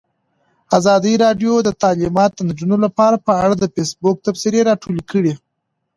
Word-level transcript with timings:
ازادي 0.77 1.13
راډیو 1.23 1.53
د 1.63 1.69
تعلیمات 1.83 2.31
د 2.35 2.39
نجونو 2.49 2.75
لپاره 2.85 3.15
په 3.25 3.33
اړه 3.43 3.53
د 3.57 3.65
فیسبوک 3.73 4.15
تبصرې 4.25 4.59
راټولې 4.69 5.03
کړي. 5.11 5.33